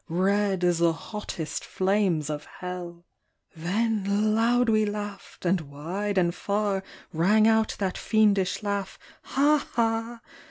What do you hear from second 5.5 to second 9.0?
wide and far Rang out that fiendish laugh,